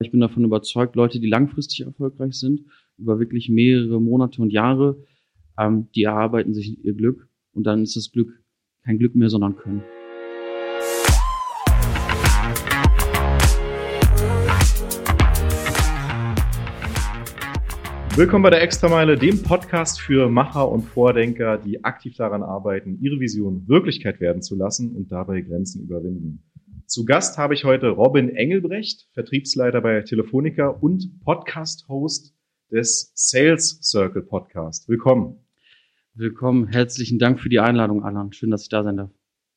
[0.00, 2.62] Ich bin davon überzeugt, Leute, die langfristig erfolgreich sind,
[2.98, 5.04] über wirklich mehrere Monate und Jahre,
[5.56, 8.42] ähm, die erarbeiten sich ihr Glück und dann ist das Glück
[8.84, 9.84] kein Glück mehr, sondern Können.
[18.16, 23.20] Willkommen bei der Extrameile, dem Podcast für Macher und Vordenker, die aktiv daran arbeiten, ihre
[23.20, 26.42] Vision Wirklichkeit werden zu lassen und dabei Grenzen überwinden.
[26.86, 32.34] Zu Gast habe ich heute Robin Engelbrecht, Vertriebsleiter bei Telefonica und Podcast-Host
[32.70, 34.86] des Sales Circle Podcast.
[34.86, 35.38] Willkommen.
[36.12, 36.68] Willkommen.
[36.68, 38.34] Herzlichen Dank für die Einladung, Alan.
[38.34, 39.10] Schön, dass ich da sein darf.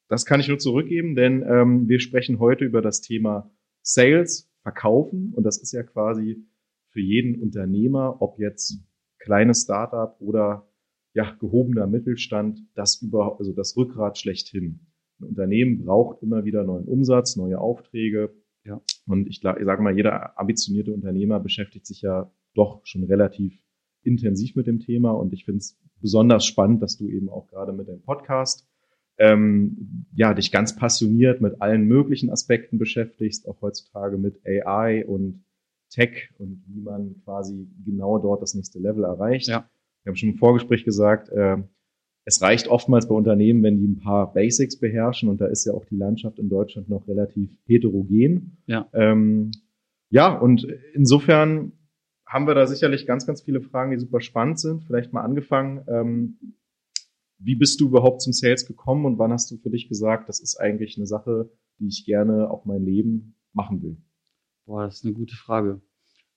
[0.07, 3.51] Das kann ich nur zurückgeben, denn ähm, wir sprechen heute über das Thema
[3.81, 5.33] Sales, Verkaufen.
[5.35, 6.45] Und das ist ja quasi
[6.91, 8.79] für jeden Unternehmer, ob jetzt
[9.19, 10.69] kleines Startup oder
[11.13, 14.87] ja, gehobener Mittelstand, das über, also das Rückgrat schlechthin.
[15.19, 18.33] Ein Unternehmen braucht immer wieder neuen Umsatz, neue Aufträge.
[18.63, 18.81] Ja.
[19.07, 23.61] Und ich, ich sage mal, jeder ambitionierte Unternehmer beschäftigt sich ja doch schon relativ
[24.03, 25.11] intensiv mit dem Thema.
[25.11, 28.67] Und ich finde es besonders spannend, dass du eben auch gerade mit dem Podcast
[29.17, 35.43] ähm, ja dich ganz passioniert mit allen möglichen Aspekten beschäftigst, auch heutzutage mit AI und
[35.89, 39.47] Tech und wie man quasi genau dort das nächste Level erreicht.
[39.47, 39.69] Ja.
[40.03, 41.57] Wir haben schon im Vorgespräch gesagt, äh,
[42.27, 45.73] es reicht oftmals bei Unternehmen, wenn die ein paar Basics beherrschen und da ist ja
[45.73, 48.57] auch die Landschaft in Deutschland noch relativ heterogen.
[48.65, 48.89] Ja.
[48.91, 49.51] Ähm,
[50.09, 51.71] ja, und insofern
[52.25, 54.83] haben wir da sicherlich ganz, ganz viele Fragen, die super spannend sind.
[54.83, 55.85] Vielleicht mal angefangen.
[55.87, 56.37] Ähm,
[57.39, 60.41] wie bist du überhaupt zum Sales gekommen und wann hast du für dich gesagt, das
[60.41, 63.95] ist eigentlich eine Sache, die ich gerne auf mein Leben machen will?
[64.65, 65.79] Boah, das ist eine gute Frage.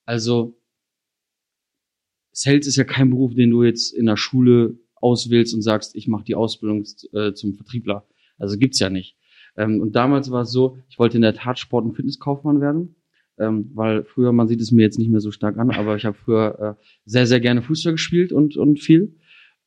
[0.04, 0.56] Also,
[2.30, 6.08] Sales ist ja kein Beruf, den du jetzt in der Schule auswählst und sagst, ich
[6.08, 8.06] mache die Ausbildung äh, zum Vertriebler.
[8.38, 9.16] Also gibt's ja nicht.
[9.56, 12.96] Ähm, und damals war es so, ich wollte in der Tat Sport- und Fitnesskaufmann werden,
[13.38, 16.04] ähm, weil früher, man sieht es mir jetzt nicht mehr so stark an, aber ich
[16.04, 19.16] habe früher äh, sehr, sehr gerne Fußball gespielt und, und viel.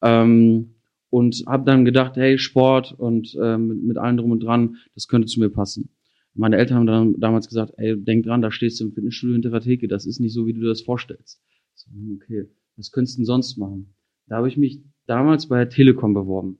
[0.01, 0.75] Ähm,
[1.09, 5.07] und habe dann gedacht, hey, Sport und äh, mit, mit allem drum und dran, das
[5.07, 5.89] könnte zu mir passen.
[6.33, 9.51] Meine Eltern haben dann damals gesagt, ey, denk dran, da stehst du im Fitnessstudio hinter
[9.51, 11.39] der Theke, das ist nicht so, wie du das vorstellst.
[11.75, 13.93] So, okay, was könntest du denn sonst machen?
[14.25, 16.59] Da habe ich mich damals bei der Telekom beworben.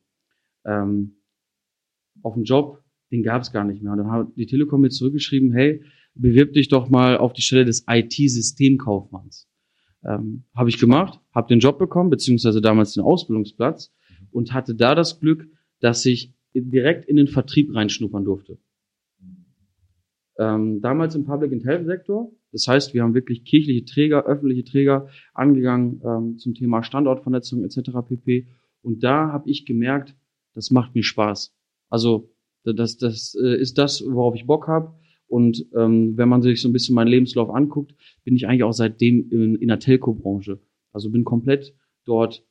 [0.66, 1.18] Ähm,
[2.22, 3.92] auf einen Job, den gab es gar nicht mehr.
[3.92, 5.84] Und dann hat die Telekom mir zurückgeschrieben, hey,
[6.16, 9.50] bewirb dich doch mal auf die Stelle des IT-Systemkaufmanns.
[10.06, 13.94] Ähm, habe ich gemacht, habe den Job bekommen, beziehungsweise damals den Ausbildungsplatz
[14.32, 15.48] und hatte da das Glück,
[15.80, 18.60] dass ich direkt in den Vertrieb reinschnuppern durfte.
[20.40, 22.32] Ähm, damals im Public and Health Sektor.
[22.52, 27.92] Das heißt, wir haben wirklich kirchliche Träger, öffentliche Träger angegangen ähm, zum Thema Standortvernetzung etc.
[28.08, 28.48] pp.
[28.82, 30.16] Und da habe ich gemerkt,
[30.54, 31.56] das macht mir Spaß.
[31.90, 32.30] Also
[32.64, 34.94] das, das äh, ist das, worauf ich Bock habe.
[35.28, 38.74] Und ähm, wenn man sich so ein bisschen meinen Lebenslauf anguckt, bin ich eigentlich auch
[38.74, 40.60] seitdem in, in der Telco-Branche.
[40.92, 41.74] Also bin komplett
[42.06, 42.46] dort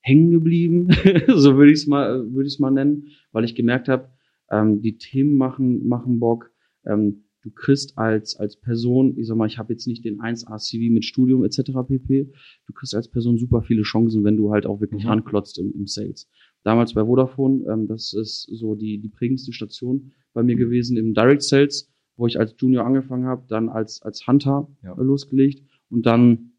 [0.00, 0.88] hängen geblieben,
[1.28, 4.10] so würde ich es mal, würde ich mal nennen, weil ich gemerkt habe,
[4.50, 6.52] ähm, die Themen machen machen Bock.
[6.86, 10.92] Ähm, du kriegst als, als Person, ich sag mal, ich habe jetzt nicht den 1A-CV
[10.92, 11.70] mit Studium etc.
[11.86, 12.32] pp.
[12.66, 15.10] Du kriegst als Person super viele Chancen, wenn du halt auch wirklich mhm.
[15.10, 16.28] anklotzt im, im Sales.
[16.64, 21.14] Damals bei Vodafone, ähm, das ist so die, die prägendste Station bei mir gewesen im
[21.14, 24.94] Direct Sales, wo ich als Junior angefangen habe, dann als, als Hunter ja.
[24.96, 26.54] losgelegt und dann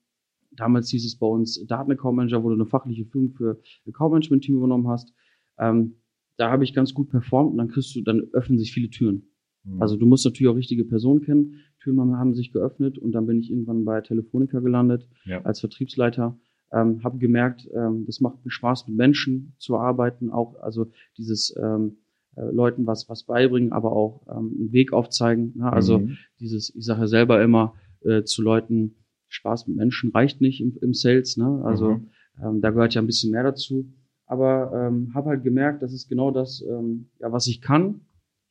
[0.51, 4.13] damals hieß es bei uns Daten Account Manager, wo du eine fachliche Führung für Account
[4.13, 5.13] Management Team übernommen hast.
[5.59, 5.97] Ähm,
[6.37, 9.27] da habe ich ganz gut performt und dann kriegst du, dann öffnen sich viele Türen.
[9.67, 9.81] Mhm.
[9.81, 11.55] Also du musst natürlich auch richtige Personen kennen.
[11.81, 15.41] Türen haben sich geöffnet und dann bin ich irgendwann bei Telefonica gelandet ja.
[15.44, 16.38] als Vertriebsleiter.
[16.72, 21.55] Ähm, habe gemerkt, ähm, das macht mir Spaß, mit Menschen zu arbeiten, auch also dieses
[21.57, 21.97] ähm,
[22.35, 25.53] äh, Leuten was was beibringen, aber auch ähm, einen Weg aufzeigen.
[25.55, 25.72] Ne?
[25.72, 26.17] Also mhm.
[26.41, 28.95] dieses, ich sage selber immer äh, zu Leuten,
[29.29, 31.38] Spaß mit Menschen reicht nicht im, im Sales.
[31.38, 31.61] Ne?
[31.63, 32.09] Also mhm.
[32.44, 33.94] ähm, da gehört ja ein bisschen mehr dazu.
[34.25, 38.01] Aber ähm, habe halt gemerkt, das ist genau das, ähm, ja, was ich kann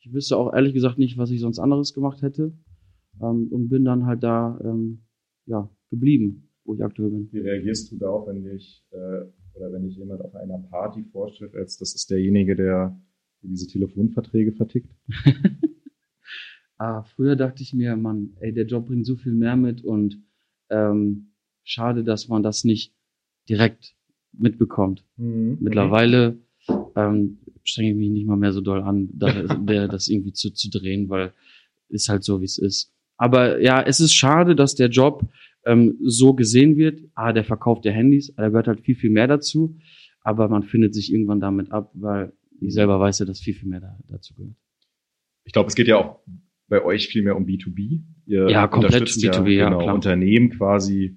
[0.07, 2.53] ich wüsste auch ehrlich gesagt nicht, was ich sonst anderes gemacht hätte.
[3.21, 5.03] Ähm, und bin dann halt da ähm,
[5.47, 7.29] ja, geblieben, wo ich aktuell bin.
[7.33, 11.03] Wie reagierst du da auch, wenn dich äh, oder wenn dich jemand auf einer Party
[11.05, 13.01] vorstellt, als das ist derjenige, der
[13.43, 14.91] diese Telefonverträge vertickt?
[16.79, 20.23] ah, früher dachte ich mir, Mann, ey, der Job bringt so viel mehr mit und
[20.69, 21.33] ähm,
[21.65, 22.95] schade, dass man das nicht
[23.49, 23.97] direkt
[24.33, 25.05] mitbekommt.
[25.17, 25.59] Mhm.
[25.61, 26.39] Mittlerweile
[26.97, 30.53] ähm, strenge ich mich nicht mal mehr so doll an, da, der, das irgendwie zu,
[30.53, 31.33] zu drehen, weil
[31.89, 32.93] ist halt so, wie es ist.
[33.17, 35.29] Aber ja, es ist schade, dass der Job
[35.65, 37.01] ähm, so gesehen wird.
[37.15, 39.79] Ah, der verkauft der Handys, da gehört halt viel, viel mehr dazu.
[40.21, 43.69] Aber man findet sich irgendwann damit ab, weil ich selber weiß ja, dass viel, viel
[43.69, 44.57] mehr da, dazu gehört.
[45.45, 46.21] Ich glaube, es geht ja auch
[46.69, 48.03] bei euch viel mehr um B2B.
[48.27, 49.95] Ihr ja, komplett B2B, ja, genau, klar.
[49.95, 51.17] Unternehmen quasi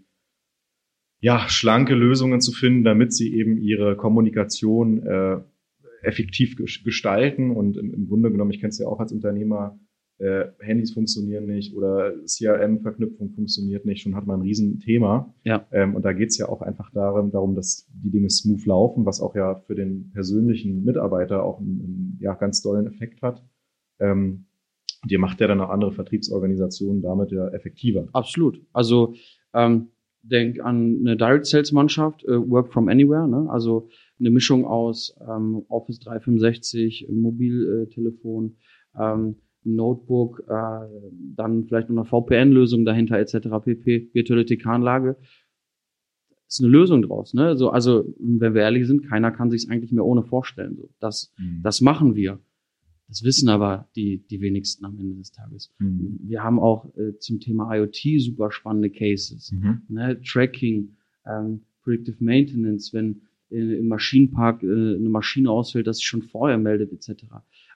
[1.21, 5.37] ja, schlanke Lösungen zu finden, damit sie eben ihre Kommunikation äh,
[6.01, 7.51] effektiv gestalten.
[7.51, 9.79] Und im, im Grunde genommen, ich kenne es ja auch als Unternehmer,
[10.19, 15.33] äh, Handys funktionieren nicht oder CRM-Verknüpfung funktioniert nicht, schon hat man ein Riesenthema.
[15.43, 15.65] Ja.
[15.71, 19.05] Ähm, und da geht es ja auch einfach darum, darum, dass die Dinge smooth laufen,
[19.05, 23.43] was auch ja für den persönlichen Mitarbeiter auch einen, einen ja, ganz tollen Effekt hat.
[23.99, 24.45] Ähm,
[25.01, 28.09] und ihr macht ja dann auch andere Vertriebsorganisationen damit ja effektiver.
[28.11, 28.61] Absolut.
[28.73, 29.13] Also
[29.53, 29.87] ähm,
[30.21, 33.47] denk an eine Direct Sales Mannschaft, äh, Work from Anywhere, ne?
[33.49, 33.87] also
[34.19, 38.57] eine Mischung aus ähm, Office 365, Mobiltelefon,
[38.97, 40.87] ähm, Notebook, äh,
[41.35, 43.49] dann vielleicht noch eine VPN-Lösung dahinter etc.
[43.63, 44.09] pp.
[44.13, 45.17] Virtuelle TK-Anlage.
[46.47, 47.55] Ist eine Lösung draus, ne?
[47.55, 50.77] So, also wenn wir ehrlich sind, keiner kann sich es eigentlich mehr ohne vorstellen.
[50.77, 51.61] So, das, mhm.
[51.61, 52.39] das machen wir.
[53.07, 55.71] Das wissen aber die, die wenigsten am Ende des Tages.
[55.79, 56.19] Mhm.
[56.23, 59.51] Wir haben auch äh, zum Thema IoT super spannende Cases.
[59.51, 59.81] Mhm.
[59.89, 60.21] Ne?
[60.21, 60.95] Tracking,
[61.25, 66.91] ähm, Predictive Maintenance, wenn im Maschinenpark äh, eine Maschine ausfällt, dass sich schon vorher meldet,
[66.91, 67.25] etc.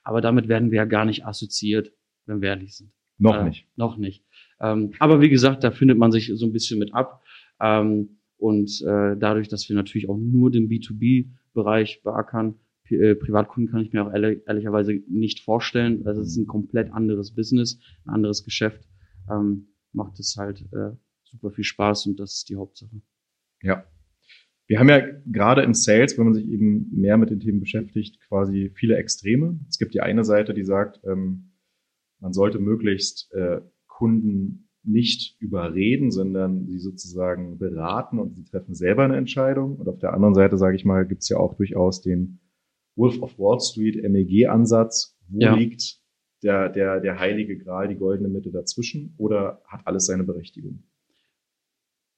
[0.02, 1.92] Aber damit werden wir ja gar nicht assoziiert,
[2.26, 2.92] wenn wir ehrlich sind.
[3.18, 3.66] Noch äh, nicht.
[3.76, 4.24] Noch nicht.
[4.60, 7.22] Ähm, aber wie gesagt, da findet man sich so ein bisschen mit ab.
[7.60, 12.56] Ähm, und äh, dadurch, dass wir natürlich auch nur den B2B-Bereich beackern,
[12.90, 16.06] äh, Privatkunden kann ich mir auch ehrlich, ehrlicherweise nicht vorstellen.
[16.06, 18.86] Also es ist ein komplett anderes Business, ein anderes Geschäft.
[19.30, 20.90] Ähm, macht es halt äh,
[21.22, 23.00] super viel Spaß und das ist die Hauptsache.
[23.62, 23.84] Ja.
[24.66, 28.18] Wir haben ja gerade im Sales, wenn man sich eben mehr mit den Themen beschäftigt,
[28.28, 29.60] quasi viele Extreme.
[29.68, 31.52] Es gibt die eine Seite, die sagt, ähm,
[32.20, 39.04] man sollte möglichst äh, Kunden nicht überreden, sondern sie sozusagen beraten und sie treffen selber
[39.04, 39.76] eine Entscheidung.
[39.76, 42.40] Und auf der anderen Seite, sage ich mal, gibt es ja auch durchaus den
[42.96, 45.18] Wolf of Wall Street, MEG-Ansatz.
[45.28, 45.54] Wo ja.
[45.54, 46.00] liegt
[46.42, 49.14] der, der, der heilige Gral, die goldene Mitte dazwischen?
[49.16, 50.84] Oder hat alles seine Berechtigung?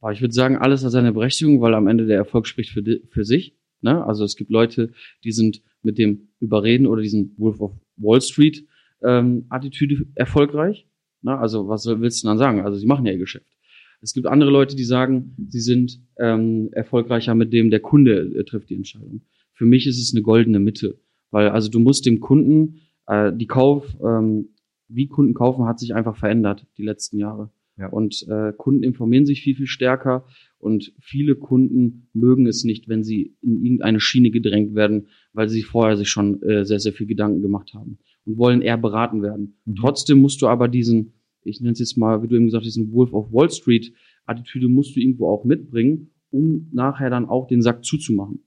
[0.01, 2.83] Aber ich würde sagen, alles hat seine Berechtigung, weil am Ende der Erfolg spricht für,
[3.09, 3.57] für sich.
[3.81, 4.05] Ne?
[4.05, 4.93] Also es gibt Leute,
[5.25, 8.67] die sind mit dem Überreden oder diesen Wolf of Wall Street
[9.03, 10.87] ähm, Attitüde erfolgreich.
[11.23, 11.37] Ne?
[11.37, 12.61] Also was willst du dann sagen?
[12.61, 13.57] Also sie machen ja ihr Geschäft.
[14.03, 18.45] Es gibt andere Leute, die sagen, sie sind ähm, erfolgreicher mit dem, der Kunde äh,
[18.45, 19.23] trifft die Entscheidung.
[19.55, 20.99] Für mich ist es eine goldene Mitte,
[21.31, 24.51] weil also du musst dem Kunden äh, die Kauf, ähm,
[24.89, 27.51] wie Kunden kaufen, hat sich einfach verändert die letzten Jahre.
[27.79, 27.89] Ja.
[27.89, 30.27] Und äh, Kunden informieren sich viel, viel stärker
[30.59, 35.63] und viele Kunden mögen es nicht, wenn sie in irgendeine Schiene gedrängt werden, weil sie
[35.63, 39.59] vorher sich schon äh, sehr, sehr viel Gedanken gemacht haben und wollen eher beraten werden.
[39.67, 39.75] Mhm.
[39.77, 41.13] Trotzdem musst du aber diesen,
[41.43, 43.93] ich nenne es jetzt mal, wie du eben gesagt hast, diesen Wolf of Wall Street
[44.25, 48.45] Attitüde musst du irgendwo auch mitbringen, um nachher dann auch den Sack zuzumachen.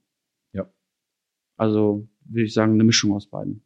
[0.52, 0.70] Ja.
[1.56, 3.62] Also würde ich sagen, eine Mischung aus beiden.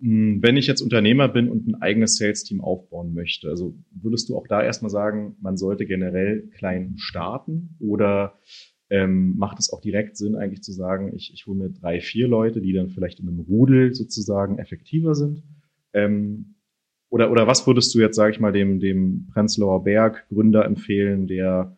[0.00, 4.36] Hm, wenn ich jetzt Unternehmer bin und ein eigenes Sales-Team aufbauen möchte, also würdest du
[4.36, 8.38] auch da erstmal sagen, man sollte generell klein starten oder
[8.90, 12.28] ähm, macht es auch direkt Sinn, eigentlich zu sagen, ich, ich hole mir drei, vier
[12.28, 15.42] Leute, die dann vielleicht in einem Rudel sozusagen effektiver sind?
[15.92, 16.54] Ähm,
[17.10, 21.26] oder, oder was würdest du jetzt, sage ich mal, dem, dem Prenzlauer Berg Gründer empfehlen,
[21.26, 21.77] der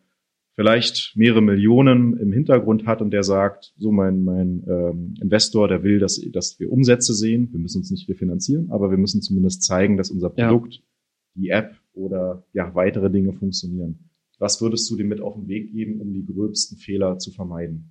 [0.61, 5.81] vielleicht mehrere Millionen im Hintergrund hat und der sagt, so mein, mein ähm, Investor, der
[5.81, 7.49] will, dass, dass wir Umsätze sehen.
[7.51, 10.81] Wir müssen uns nicht refinanzieren, aber wir müssen zumindest zeigen, dass unser Produkt, ja.
[11.33, 14.11] die App oder ja weitere Dinge funktionieren.
[14.37, 17.89] Was würdest du dem mit auf den Weg geben, um die gröbsten Fehler zu vermeiden?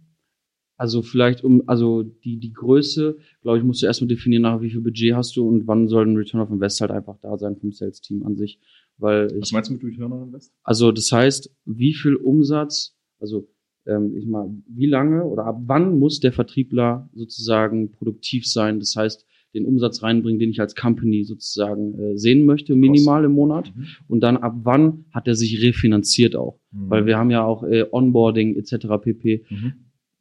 [0.77, 4.71] Also vielleicht um, also die, die Größe, glaube ich, musst du erstmal definieren, nach wie
[4.71, 7.57] viel Budget hast du und wann soll ein Return of Invest halt einfach da sein
[7.57, 8.61] vom Sales-Team an sich.
[9.01, 10.53] Weil ich, Was meinst du mit Return on Invest?
[10.63, 13.49] Also das heißt, wie viel Umsatz, also
[13.87, 18.79] ähm, ich mal, wie lange oder ab wann muss der Vertriebler sozusagen produktiv sein?
[18.79, 23.33] Das heißt, den Umsatz reinbringen, den ich als Company sozusagen äh, sehen möchte, minimal im
[23.33, 23.75] Monat.
[23.75, 23.87] Mhm.
[24.07, 26.61] Und dann ab wann hat er sich refinanziert auch?
[26.71, 26.91] Mhm.
[26.91, 28.87] Weil wir haben ja auch äh, Onboarding etc.
[29.01, 29.45] pp.
[29.49, 29.73] Mhm.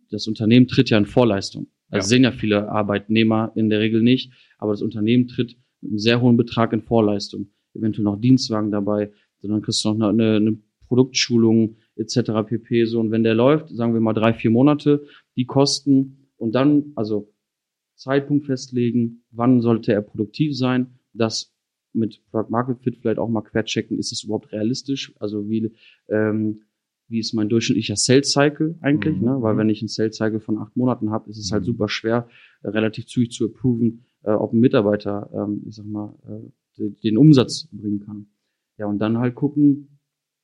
[0.10, 1.68] Das Unternehmen tritt ja in Vorleistung.
[1.90, 2.10] Also ja.
[2.10, 6.22] sehen ja viele Arbeitnehmer in der Regel nicht, aber das Unternehmen tritt mit einem sehr
[6.22, 10.58] hohen Betrag in Vorleistung eventuell noch Dienstwagen dabei, sondern kriegst du noch eine, eine
[10.88, 12.32] Produktschulung etc.
[12.48, 12.86] pp.
[12.86, 15.06] So, und wenn der läuft, sagen wir mal drei, vier Monate,
[15.36, 17.32] die Kosten und dann, also
[17.96, 21.54] Zeitpunkt festlegen, wann sollte er produktiv sein, das
[21.94, 25.14] mit Product Market Fit vielleicht auch mal querchecken, ist es überhaupt realistisch?
[25.20, 25.72] Also wie,
[26.08, 26.62] ähm,
[27.08, 29.18] wie ist mein durchschnittlicher Sales Cycle eigentlich?
[29.18, 29.26] Mhm.
[29.26, 29.42] Ne?
[29.42, 31.68] Weil wenn ich einen Sales Cycle von acht Monaten habe, ist es halt mhm.
[31.68, 32.30] super schwer,
[32.64, 37.18] äh, relativ zügig zu approven, äh, ob ein Mitarbeiter, ähm, ich sag mal, äh, den
[37.18, 38.28] Umsatz bringen kann.
[38.78, 40.00] Ja, und dann halt gucken,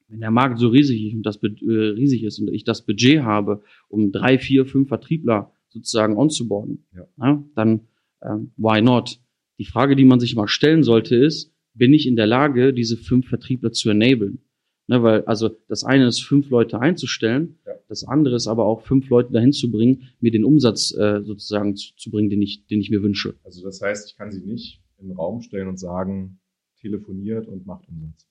[0.07, 3.21] wenn der Markt so riesig ist und das äh, riesig ist und ich das Budget
[3.23, 7.07] habe, um drei, vier, fünf Vertriebler sozusagen onzuboarden, ja.
[7.17, 7.81] ja dann
[8.21, 9.19] ähm, why not?
[9.57, 12.97] Die Frage, die man sich mal stellen sollte, ist, bin ich in der Lage, diese
[12.97, 14.39] fünf Vertriebler zu enablen.
[14.87, 17.73] Ne, weil, also das eine ist, fünf Leute einzustellen, Ja.
[17.87, 21.75] das andere ist aber auch fünf Leute dahin zu bringen, mir den Umsatz äh, sozusagen
[21.75, 23.33] zu, zu bringen, den ich, den ich mir wünsche.
[23.43, 26.39] Also das heißt, ich kann sie nicht in den Raum stellen und sagen,
[26.79, 28.27] telefoniert und macht Umsatz.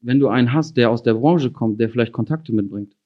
[0.00, 2.96] Wenn du einen hast, der aus der Branche kommt, der vielleicht Kontakte mitbringt,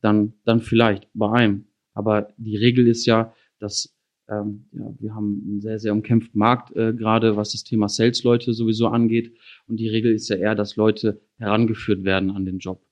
[0.00, 1.66] dann, dann vielleicht bei einem.
[1.94, 3.96] Aber die Regel ist ja, dass
[4.28, 8.52] ähm, ja, wir haben einen sehr, sehr umkämpften Markt, äh, gerade was das Thema Sales-Leute
[8.52, 9.36] sowieso angeht.
[9.66, 12.84] Und die Regel ist ja eher, dass Leute herangeführt werden an den Job.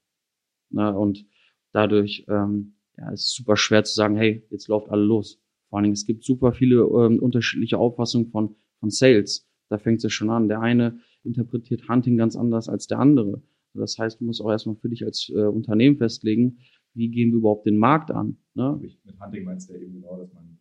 [0.70, 1.26] Na, und
[1.72, 5.40] dadurch ähm, ja, es ist super schwer zu sagen, hey, jetzt läuft alle los.
[5.68, 9.48] Vor allen Dingen, es gibt super viele ähm, unterschiedliche Auffassungen von, von Sales.
[9.70, 10.48] Da fängt es ja schon an.
[10.48, 13.42] Der eine interpretiert Hunting ganz anders als der andere.
[13.72, 16.58] Das heißt, du musst auch erstmal für dich als äh, Unternehmen festlegen,
[16.92, 18.36] wie gehen wir überhaupt den Markt an.
[18.54, 18.78] Ne?
[18.80, 20.58] Mit Hunting meinst du ja eben genau, dass man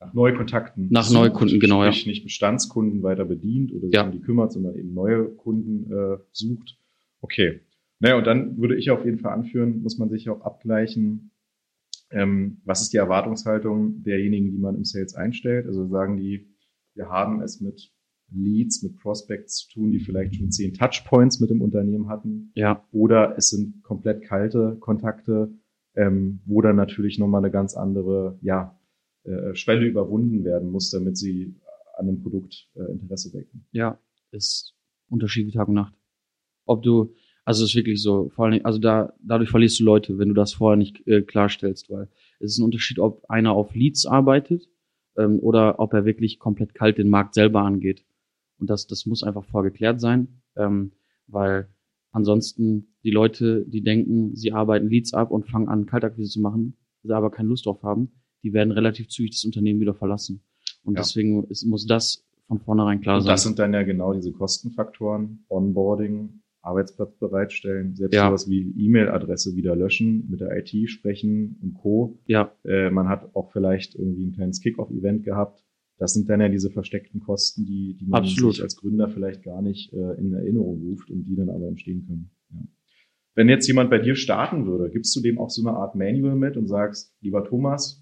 [0.00, 1.90] nach Neukontakten Nach Neukunden, genau, ja.
[1.90, 4.04] nicht Bestandskunden weiter bedient oder sich Ja.
[4.06, 6.78] um die kümmert, sondern eben neue Kunden äh, sucht.
[7.20, 7.60] Okay.
[7.98, 11.32] Naja, und dann würde ich auf jeden Fall anführen, muss man sich auch abgleichen,
[12.10, 15.66] ähm, was ist die Erwartungshaltung derjenigen, die man im Sales einstellt.
[15.66, 16.46] Also sagen die,
[16.98, 17.90] wir haben es mit
[18.30, 22.84] Leads, mit Prospects zu tun, die vielleicht schon zehn Touchpoints mit dem Unternehmen hatten Ja,
[22.92, 25.54] oder es sind komplett kalte Kontakte,
[25.94, 28.78] ähm, wo dann natürlich nochmal eine ganz andere ja,
[29.24, 31.56] äh, Schwelle überwunden werden muss, damit sie
[31.96, 33.66] an dem Produkt äh, Interesse wecken.
[33.72, 33.98] ja,
[34.30, 34.74] ist
[35.08, 35.94] Unterschied wie Tag und Nacht.
[36.66, 37.14] Ob du,
[37.46, 40.34] also es ist wirklich so, vor Dingen, also da, dadurch verlierst du Leute, wenn du
[40.34, 42.08] das vorher nicht äh, klarstellst, weil
[42.40, 44.68] es ist ein Unterschied, ob einer auf Leads arbeitet
[45.18, 48.04] ähm, oder ob er wirklich komplett kalt den Markt selber angeht.
[48.58, 50.92] Und das, das muss einfach vorgeklärt sein, ähm,
[51.26, 51.68] weil
[52.10, 56.76] ansonsten die Leute, die denken, sie arbeiten Leads ab und fangen an, Kaltakquise zu machen,
[57.02, 58.10] sie aber keine Lust drauf haben,
[58.42, 60.42] die werden relativ zügig das Unternehmen wieder verlassen.
[60.84, 61.00] Und Ja.
[61.02, 63.30] deswegen ist, muss das von vornherein klar Und sein.
[63.32, 68.28] das sind dann ja genau diese Kostenfaktoren, Onboarding, Arbeitsplatz bereitstellen, selbst Ja.
[68.28, 72.18] sowas wie E-Mail-Adresse wieder löschen, mit der IT sprechen und Co.
[72.26, 75.64] ja, Äh, man hat auch vielleicht irgendwie ein kleines Kick-Off-Event gehabt.
[75.98, 78.54] Das sind dann ja diese versteckten Kosten, die, die man Absolut.
[78.54, 82.06] sich als Gründer vielleicht gar nicht äh, in Erinnerung ruft und die dann aber entstehen
[82.06, 82.30] können.
[82.52, 82.60] Ja.
[83.34, 86.36] Wenn jetzt jemand bei dir starten würde, gibst du dem auch so eine Art Manual
[86.36, 88.00] mit und sagst, lieber Thomas,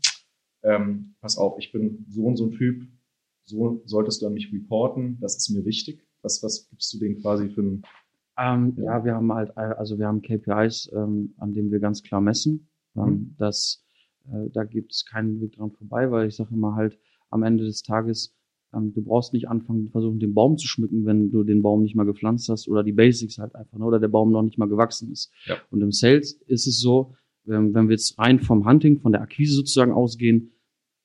[0.63, 2.83] ähm, pass auf, ich bin so und so ein Typ,
[3.45, 6.03] so solltest du an mich reporten, das ist mir wichtig.
[6.23, 7.83] Was, was gibst du denen quasi für ein,
[8.39, 8.99] Ähm, Ja.
[8.99, 9.05] ja.
[9.05, 12.69] wir haben halt, äh, also wir haben KPIs, ähm, an denen wir ganz klar messen.
[12.97, 13.85] Ähm, das,
[14.27, 16.99] äh, da gibt es keinen Weg dran vorbei, weil ich sage immer halt,
[17.31, 18.35] am Ende des Tages,
[18.73, 21.95] ähm, du brauchst nicht anfangen, versuchen, den Baum zu schmücken, wenn du den Baum nicht
[21.95, 24.69] mal gepflanzt hast oder die Basics halt einfach, ne, oder der Baum noch nicht mal
[24.69, 25.33] gewachsen ist.
[25.45, 25.57] Ja.
[25.71, 27.15] Und im Sales ist es so,
[27.45, 30.53] wenn, wenn wir jetzt rein vom Hunting, von der Akquise sozusagen ausgehen,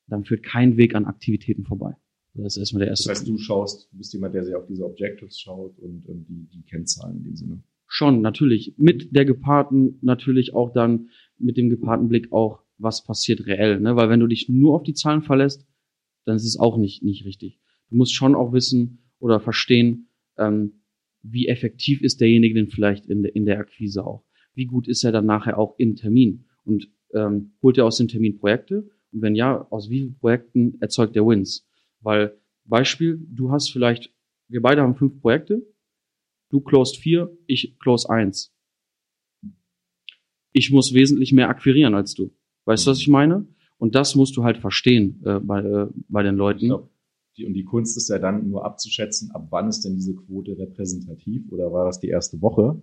[0.08, 1.96] dann führt kein Weg an Aktivitäten vorbei.
[2.34, 4.66] Das ist erstmal der das erste heißt, du schaust, du bist jemand, der sehr auf
[4.66, 7.64] diese Objectives schaut und, und die, die Kennzahlen in dem Sinne.
[7.88, 8.74] Schon, natürlich.
[8.78, 13.80] Mit der gepaarten, natürlich auch dann mit dem gepaarten Blick auch, was passiert reell.
[13.82, 13.96] Ne?
[13.96, 15.68] Weil wenn du dich nur auf die Zahlen verlässt,
[16.26, 17.60] dann ist es auch nicht, nicht richtig.
[17.90, 20.08] Du musst schon auch wissen oder verstehen,
[20.38, 20.82] ähm,
[21.22, 24.24] wie effektiv ist derjenige denn vielleicht in, der in der Akquise auch.
[24.54, 26.46] Wie gut ist er dann nachher auch im Termin?
[26.64, 28.90] Und ähm, holt er aus dem Termin Projekte?
[29.12, 31.68] Und wenn ja, aus wie vielen Projekten erzeugt er Wins?
[32.01, 34.13] Weil, Beispiel, du hast vielleicht,
[34.48, 35.65] wir beide haben fünf Projekte,
[36.50, 38.53] du closed vier, ich close eins.
[40.51, 42.34] Ich muss wesentlich mehr akquirieren als du.
[42.65, 43.48] Weißt du, was ich meine?
[43.77, 46.67] Und das musst du halt verstehen äh, bei, äh, bei den Leuten.
[46.67, 46.91] glaub,
[47.38, 50.58] die, und die Kunst ist ja dann nur abzuschätzen, ab wann ist denn diese Quote
[50.58, 52.81] repräsentativ oder war das die erste Woche?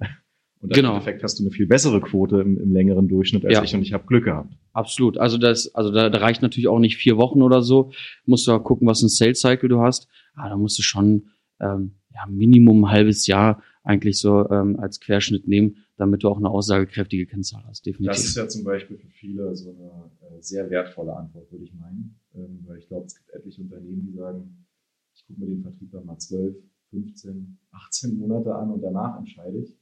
[0.61, 0.89] Und Genau.
[0.91, 3.63] im Endeffekt hast du eine viel bessere Quote im, im längeren Durchschnitt als Ja.
[3.63, 4.53] ich und ich habe Glück gehabt.
[4.73, 5.17] Absolut.
[5.19, 7.93] Also das, also da, da reicht natürlich auch nicht vier Wochen oder so.
[8.27, 10.09] Musst du auch gucken, was ein Sales Cycle du hast.
[10.35, 11.29] Ah, da musst du schon
[11.61, 16.37] ähm, ja, Minimum ein halbes Jahr eigentlich so ähm, als Querschnitt nehmen, damit du auch
[16.37, 17.87] eine aussagekräftige Kennzahl hast.
[17.87, 18.09] Definitiv.
[18.17, 21.73] Das ist ja zum Beispiel für viele so eine äh, sehr wertvolle Antwort, würde ich
[21.75, 22.19] meinen.
[22.35, 24.67] Ähm, weil ich glaube, es gibt etliche Unternehmen, die sagen,
[25.15, 26.57] ich gucke mir den Vertrieb dann mal 12,
[26.91, 29.77] 15, 18 Monate an und danach entscheide ich.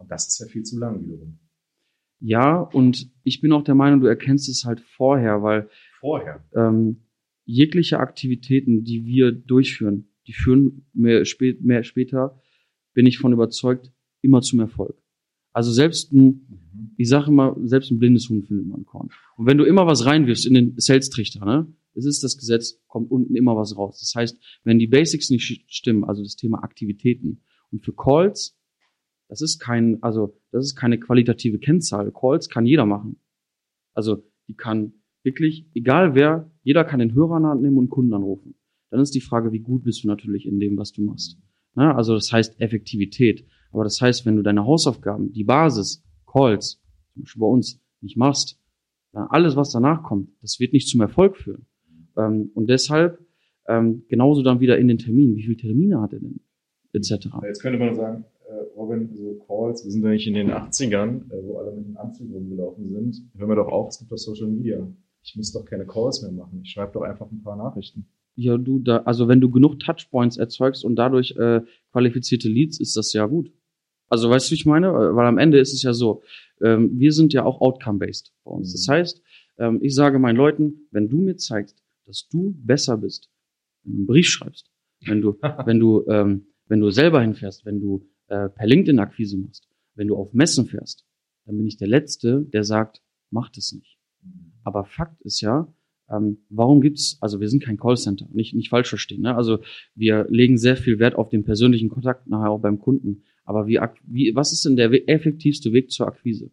[0.00, 1.38] Und das ist ja viel zu lang wiederum.
[2.20, 5.68] ja, und ich bin auch der Meinung, du erkennst es halt vorher, weil
[6.00, 6.44] Vorher.
[6.54, 7.02] ähm,
[7.44, 12.40] jegliche Aktivitäten, die wir durchführen, die führen mehr, spät, mehr später,
[12.94, 13.92] bin ich von überzeugt,
[14.22, 14.96] immer zum Erfolg.
[15.52, 16.90] Also selbst ein, Mhm.
[16.96, 19.08] ich sage immer, selbst ein blindes Huhn findet man Korn.
[19.36, 23.10] Und wenn du immer was reinwirfst in den Sales-Trichter, ne, es ist das Gesetz, kommt
[23.10, 23.98] unten immer was raus.
[24.00, 27.40] Das heißt, wenn die Basics nicht stimmen, also das Thema Aktivitäten
[27.72, 28.56] und für Calls,
[29.30, 32.10] das ist kein, also das ist keine qualitative Kennzahl.
[32.10, 33.20] Calls kann jeder machen.
[33.94, 38.56] Also die kann wirklich, egal wer, jeder kann den Hörer nehmen und Kunden anrufen.
[38.90, 41.38] Dann ist die Frage, wie gut bist du natürlich in dem, was du machst.
[41.76, 41.94] Ne?
[41.94, 43.46] Also das heißt Effektivität.
[43.70, 46.82] Aber das heißt, wenn du deine Hausaufgaben, die Basis, Calls,
[47.14, 48.58] zum Beispiel bei uns, nicht machst,
[49.12, 51.66] dann alles, was danach kommt, das wird nicht zum Erfolg führen.
[52.16, 53.24] Ähm, und deshalb
[53.68, 55.36] ähm, genauso dann wieder in den Termin.
[55.36, 56.40] Wie viele Termine hat er denn?
[56.92, 57.28] Etc.
[57.44, 58.24] Jetzt könnte man sagen,
[58.76, 61.96] Robin, so Calls, wir sind ja nicht in den 80ern, äh, wo alle mit dem
[61.96, 63.30] Anzug rumgelaufen sind.
[63.36, 64.86] Hör mir doch auf, es gibt doch Social Media.
[65.22, 66.60] Ich muss doch keine Calls mehr machen.
[66.62, 68.06] Ich schreibe doch einfach ein paar Nachrichten.
[68.36, 71.60] Ja, du, da, also wenn du genug Touchpoints erzeugst und dadurch äh,
[71.92, 73.52] qualifizierte Leads, ist das ja gut.
[74.08, 74.92] Also weißt du, wie ich meine?
[74.92, 76.22] Weil am Ende ist es ja so,
[76.62, 78.72] ähm, wir sind ja auch outcome-based bei uns.
[78.72, 78.92] Das mhm.
[78.92, 79.22] heißt,
[79.58, 83.30] ähm, ich sage meinen Leuten, wenn du mir zeigst, dass du besser bist,
[83.84, 84.70] wenn du einen Brief schreibst,
[85.06, 89.36] wenn du, wenn du, ähm, wenn du selber hinfährst, wenn du äh, per LinkedIn Akquise
[89.36, 91.04] machst, wenn du auf Messen fährst,
[91.44, 93.98] dann bin ich der Letzte, der sagt, mach das nicht.
[94.22, 94.52] Mhm.
[94.64, 95.72] Aber Fakt ist ja,
[96.08, 99.22] ähm, warum gibt's, also wir sind kein Callcenter, nicht, nicht falsch verstehen.
[99.22, 99.34] Ne?
[99.34, 99.58] Also
[99.94, 103.24] wir legen sehr viel Wert auf den persönlichen Kontakt nachher auch beim Kunden.
[103.44, 106.50] Aber wie, wie, was ist denn der effektivste Weg zur Akquise?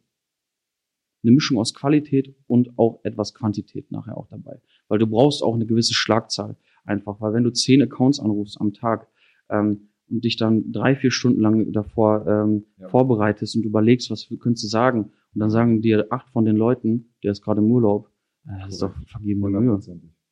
[1.24, 4.62] Eine Mischung aus Qualität und auch etwas Quantität nachher auch dabei.
[4.88, 6.56] Weil du brauchst auch eine gewisse Schlagzahl
[6.86, 9.08] einfach, weil wenn du zehn Accounts anrufst am Tag
[9.50, 12.88] ähm, und dich dann drei, vier Stunden lang davor ähm, ja.
[12.90, 17.14] vorbereitest und überlegst, was könntest du sagen, und dann sagen dir acht von den Leuten,
[17.24, 18.10] der ist gerade im Urlaub,
[18.46, 19.80] äh, das ist doch vergebene Mühe.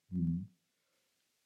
[0.09, 0.47] Mhm.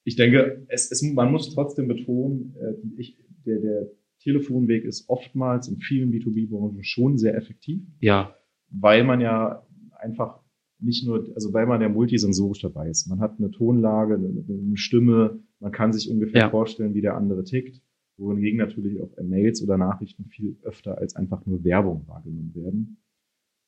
[0.04, 5.68] Ich denke, es, es, man muss trotzdem betonen, äh, ich, der, der Telefonweg ist oftmals
[5.68, 7.82] in vielen B2B-Branchen schon sehr effektiv.
[8.00, 8.36] Ja.
[8.70, 9.66] Weil man ja
[9.98, 10.40] einfach
[10.80, 13.08] nicht nur, also weil man ja multisensorisch dabei ist.
[13.08, 16.50] Man hat eine Tonlage, eine, eine Stimme, man kann sich ungefähr ja.
[16.50, 17.82] vorstellen, wie der andere tickt,
[18.20, 22.98] wohingegen natürlich auch Mails oder Nachrichten viel öfter als einfach nur Werbung wahrgenommen werden.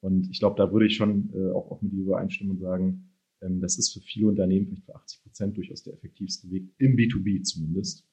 [0.02, 3.12] Und ich glaube, da würde ich schon äh, auch, auch mit dir übereinstimmen und sagen,
[3.42, 6.96] ähm, das ist für viele Unternehmen, vielleicht für 80 Prozent, durchaus der effektivste Weg, im
[6.96, 8.06] B2B zumindest,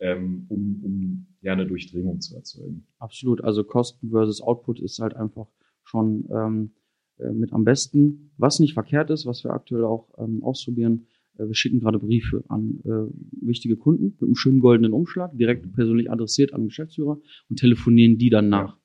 [0.00, 2.86] ähm, um, um ja eine Durchdringung zu erzeugen.
[2.98, 3.42] Absolut.
[3.42, 5.48] Also Kosten versus Output ist halt einfach
[5.82, 6.72] schon ähm,
[7.18, 8.32] äh, mit am besten.
[8.36, 12.80] Was nicht verkehrt ist, was wir aktuell auch ähm, ausprobieren, wir schicken gerade Briefe an
[12.84, 17.58] äh, wichtige Kunden mit einem schönen goldenen Umschlag, direkt persönlich adressiert an den Geschäftsführer und
[17.58, 18.76] telefonieren die dann nach.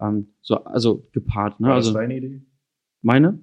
[0.00, 1.60] Ähm, so, also gepaart.
[1.60, 1.68] Ne?
[1.68, 2.42] War also, das deine Idee?
[3.00, 3.40] Meine?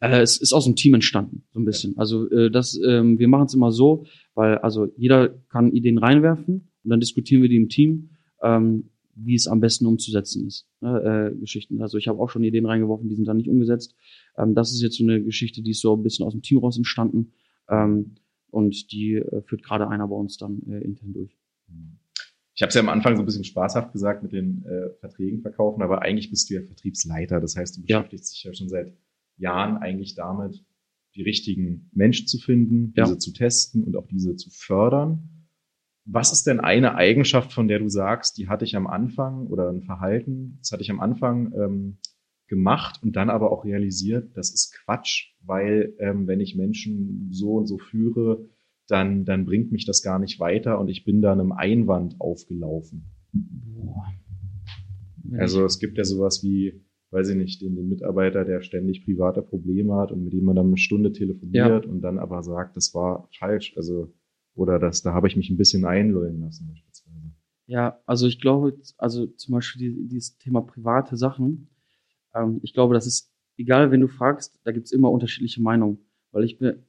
[0.00, 0.08] Ja.
[0.08, 1.92] Äh, es ist aus dem Team entstanden, so ein bisschen.
[1.92, 1.98] Ja.
[1.98, 6.70] Also äh, das, ähm, wir machen es immer so, weil also jeder kann Ideen reinwerfen
[6.82, 8.10] und dann diskutieren wir die im Team,
[8.42, 10.66] ähm, wie es am besten umzusetzen ist.
[10.80, 11.32] Ne?
[11.34, 11.80] Äh, Geschichten.
[11.80, 13.94] Also ich habe auch schon Ideen reingeworfen, die sind dann nicht umgesetzt.
[14.36, 16.58] Ähm, das ist jetzt so eine Geschichte, die ist so ein bisschen aus dem Team
[16.58, 17.32] raus entstanden.
[17.68, 18.16] Ähm,
[18.50, 21.36] und die äh, führt gerade einer bei uns dann äh, intern durch.
[22.54, 25.42] Ich habe es ja am Anfang so ein bisschen spaßhaft gesagt mit den äh, Verträgen
[25.42, 27.40] verkaufen, aber eigentlich bist du ja Vertriebsleiter.
[27.40, 28.34] Das heißt, du beschäftigst ja.
[28.34, 28.96] dich ja schon seit
[29.36, 30.64] Jahren eigentlich damit,
[31.14, 33.04] die richtigen Menschen zu finden, ja.
[33.04, 35.46] diese zu testen und auch diese zu fördern.
[36.04, 39.68] Was ist denn eine Eigenschaft, von der du sagst, die hatte ich am Anfang oder
[39.68, 41.98] ein Verhalten, das hatte ich am Anfang ähm,
[42.48, 47.54] gemacht und dann aber auch realisiert, das ist Quatsch, weil ähm, wenn ich Menschen so
[47.54, 48.48] und so führe,
[48.88, 53.04] dann, dann bringt mich das gar nicht weiter und ich bin da einem Einwand aufgelaufen.
[55.36, 56.80] Also es gibt ja sowas wie,
[57.10, 60.56] weiß ich nicht, den, den Mitarbeiter, der ständig private Probleme hat und mit dem man
[60.56, 61.90] dann eine Stunde telefoniert ja.
[61.90, 64.12] und dann aber sagt, das war falsch, also
[64.54, 67.32] oder das, da habe ich mich ein bisschen einlullen lassen beispielsweise.
[67.66, 71.68] Ja, also ich glaube, also zum Beispiel dieses Thema private Sachen,
[72.34, 75.98] ähm, ich glaube, das ist egal, wenn du fragst, da gibt's immer unterschiedliche Meinungen,
[76.32, 76.84] weil ich bin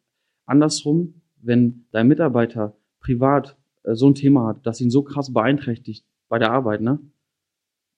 [0.45, 6.05] andersrum, wenn dein Mitarbeiter privat äh, so ein Thema hat, das ihn so krass beeinträchtigt
[6.27, 6.99] bei der Arbeit, ne,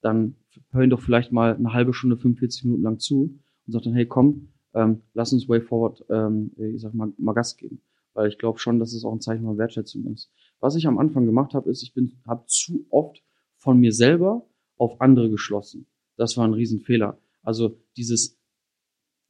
[0.02, 0.36] dann
[0.72, 3.94] hör ihn doch vielleicht mal eine halbe Stunde, 45 Minuten lang zu und sag dann,
[3.94, 7.82] hey, komm, ähm, lass uns Way Forward, ähm, ich sag mal, mal Gas geben.
[8.14, 10.32] Weil ich glaube schon, dass es auch ein Zeichen von Wertschätzung ist.
[10.60, 13.24] Was ich am Anfang gemacht habe, ist, ich bin, habe zu oft
[13.56, 14.46] von mir selber
[14.78, 15.88] auf andere geschlossen.
[16.18, 17.18] Das war ein Riesenfehler.
[17.44, 18.40] Also dieses,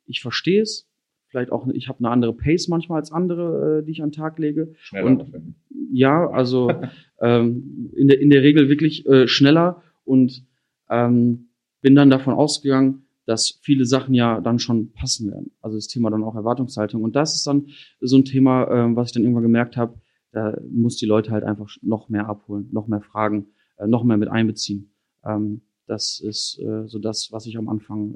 [0.05, 0.89] ich verstehe es,
[1.27, 4.15] vielleicht auch, ich habe eine andere Pace manchmal als andere, äh, die ich an den
[4.15, 4.73] Tag lege.
[4.77, 5.05] Schneller.
[5.05, 5.55] Und,
[5.91, 6.71] ja, also
[7.21, 10.45] ähm, in, der, in der Regel wirklich äh, schneller und
[10.89, 11.49] ähm,
[11.81, 15.51] bin dann davon ausgegangen, dass viele Sachen ja dann schon passen werden.
[15.61, 17.01] Also das Thema dann auch Erwartungshaltung.
[17.01, 17.67] Und das ist dann
[18.01, 19.99] so ein Thema, äh, was ich dann irgendwann gemerkt habe,
[20.31, 23.47] da muss die Leute halt einfach noch mehr abholen, noch mehr fragen,
[23.77, 24.93] äh, noch mehr mit einbeziehen.
[25.25, 28.15] Ähm, das ist äh, so das, was ich am Anfang,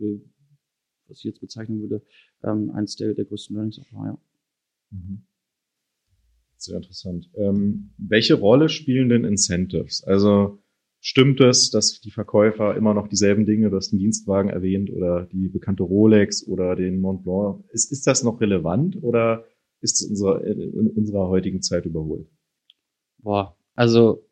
[0.00, 0.18] äh,
[1.06, 2.02] was ich jetzt bezeichnen würde,
[2.42, 4.18] ähm, eins der, der größten Learnings auch war, ja.
[4.90, 5.22] Mhm.
[6.56, 7.30] Sehr interessant.
[7.34, 10.02] Ähm, welche Rolle spielen denn Incentives?
[10.02, 10.58] Also
[10.98, 15.26] stimmt es, dass die Verkäufer immer noch dieselben Dinge, du hast den Dienstwagen erwähnt oder
[15.26, 17.64] die bekannte Rolex oder den Mont Blanc.
[17.70, 19.44] Ist, ist das noch relevant oder
[19.80, 22.26] ist es unserer, in unserer heutigen Zeit überholt?
[23.18, 24.26] Boah, also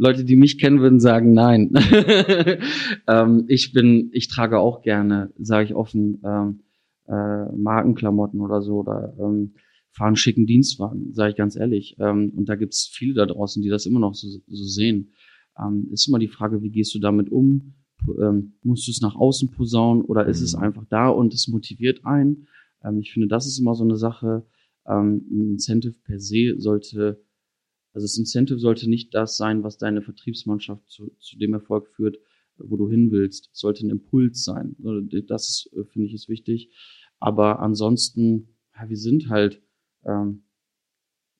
[0.00, 1.72] Leute, die mich kennen, würden sagen, nein.
[3.06, 6.60] ähm, ich bin, ich trage auch gerne, sage ich offen, ähm,
[7.06, 9.52] äh, Markenklamotten oder so oder ähm,
[9.90, 11.96] fahren schicken Dienstwagen, sage ich ganz ehrlich.
[11.98, 15.12] Ähm, und da gibt's viele da draußen, die das immer noch so, so sehen.
[15.62, 17.74] Ähm, ist immer die Frage, wie gehst du damit um?
[18.18, 20.62] Ähm, musst du es nach außen posaunen oder ist es mhm.
[20.62, 22.46] einfach da und es motiviert einen?
[22.82, 24.46] Ähm, ich finde, das ist immer so eine Sache.
[24.86, 27.20] Ähm, ein Incentive per se sollte,
[27.92, 32.18] also das Incentive sollte nicht das sein, was deine Vertriebsmannschaft zu, zu dem Erfolg führt,
[32.56, 33.50] wo du hin willst.
[33.52, 34.76] Es sollte ein Impuls sein.
[34.84, 36.70] Also, das äh, finde ich, ist wichtig.
[37.18, 39.62] Aber ansonsten, ja, wir sind halt,
[40.04, 40.42] ähm,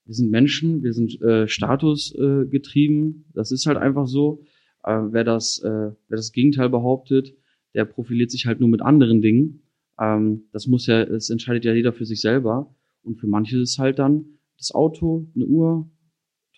[0.04, 3.24] wir sind Menschen, wir sind äh, Status äh.
[3.32, 4.44] Das ist halt einfach so.
[4.82, 7.34] Äh, wer das, äh, wer das Gegenteil behauptet,
[7.74, 9.62] der profiliert sich halt nur mit anderen Dingen.
[10.00, 12.74] Ähm, das muss ja, das entscheidet ja jeder für sich selber.
[13.02, 15.90] Und für manche ist halt dann das Auto, eine Uhr,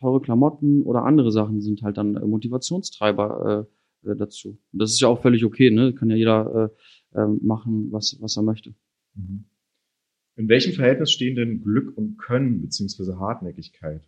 [0.03, 3.67] teure Klamotten oder andere Sachen sind halt dann Motivationstreiber
[4.05, 4.59] äh, äh, dazu.
[4.73, 5.95] Und das ist ja auch völlig okay, ne?
[5.95, 6.73] Kann ja jeder
[7.15, 8.75] äh, äh, machen, was, was er möchte.
[9.15, 9.45] Mhm.
[10.37, 14.03] In welchem Verhältnis stehen denn Glück und Können beziehungsweise Hartnäckigkeit,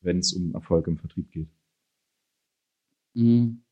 [0.00, 1.48] wenn es um Erfolg im Vertrieb geht?
[3.14, 3.62] Mhm.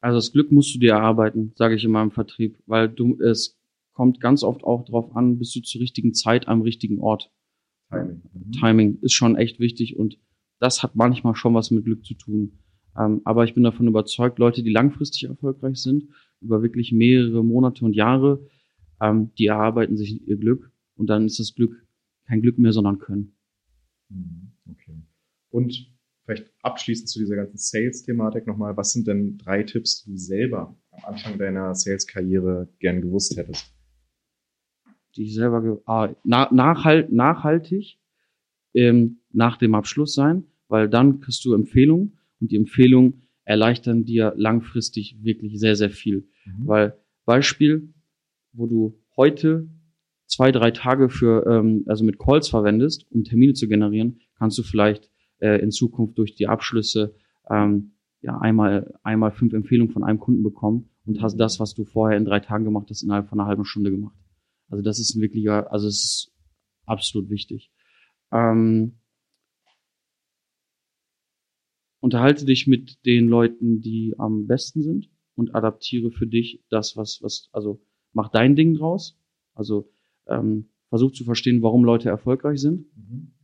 [0.00, 3.58] Also das Glück musst du dir erarbeiten, sage ich immer im Vertrieb, weil du es
[3.92, 7.30] kommt ganz oft auch darauf an, bist du zur richtigen Zeit am richtigen Ort.
[7.92, 8.22] Timing.
[8.32, 8.52] Mhm.
[8.52, 10.18] Timing ist schon echt wichtig und
[10.58, 12.58] das hat manchmal schon was mit Glück zu tun.
[12.96, 16.08] Ähm, aber ich bin davon überzeugt, Leute, die langfristig erfolgreich sind,
[16.40, 18.46] über wirklich mehrere Monate und Jahre,
[19.00, 21.86] ähm, die erarbeiten sich ihr Glück und dann ist das Glück
[22.26, 23.34] kein Glück mehr, sondern Können.
[24.08, 25.02] Mhm, okay.
[25.50, 25.90] Und
[26.24, 30.78] vielleicht abschließend zu dieser ganzen Sales-Thematik nochmal, was sind denn drei Tipps, die du selber
[30.92, 33.74] am Anfang deiner Sales-Karriere gern gewusst hättest?
[35.16, 37.98] Die ich selber, ah, na, nachhalt, nachhaltig
[38.74, 44.32] ähm, nach dem Abschluss sein, weil dann kriegst du Empfehlungen und die Empfehlungen erleichtern dir
[44.36, 46.28] langfristig wirklich sehr, sehr viel.
[46.44, 46.66] Mhm.
[46.66, 47.92] Weil Beispiel,
[48.52, 49.68] wo du heute
[50.26, 54.62] zwei, drei Tage für, ähm, also mit Calls verwendest, um Termine zu generieren, kannst du
[54.62, 57.14] vielleicht äh, in Zukunft durch die Abschlüsse
[57.50, 61.84] ähm, ja einmal, einmal fünf Empfehlungen von einem Kunden bekommen und hast das, was du
[61.84, 64.16] vorher in drei Tagen gemacht hast, innerhalb von einer halben Stunde gemacht.
[64.72, 66.32] Also das ist ein wirklicher, also es ist
[66.86, 67.70] absolut wichtig.
[68.32, 68.98] Ähm,
[72.00, 77.20] unterhalte dich mit den Leuten, die am besten sind und adaptiere für dich das, was,
[77.20, 77.82] was, also
[78.14, 79.20] mach dein Ding draus.
[79.52, 79.92] Also
[80.26, 82.86] ähm, versuch zu verstehen, warum Leute erfolgreich sind.
[82.96, 83.34] Mhm.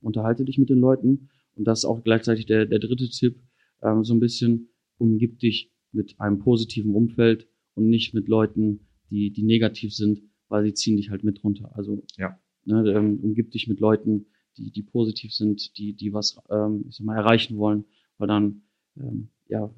[0.00, 1.30] Unterhalte dich mit den Leuten.
[1.56, 3.42] Und das ist auch gleichzeitig der, der dritte Tipp,
[3.82, 4.68] ähm, so ein bisschen
[4.98, 10.64] umgib dich mit einem positiven Umfeld und nicht mit Leuten, die, die negativ sind, weil
[10.64, 11.70] sie ziehen dich halt mit runter.
[11.74, 12.38] Also ja.
[12.64, 16.96] ne, ähm, umgib dich mit Leuten, die, die positiv sind, die, die was ähm, ich
[16.96, 17.84] sag mal, erreichen wollen,
[18.18, 18.62] weil dann
[18.96, 19.72] ähm, ja,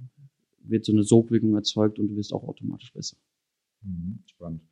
[0.63, 3.17] wird so eine Sogwirkung erzeugt und du wirst auch automatisch besser.
[3.83, 4.63] Mhm, spannend.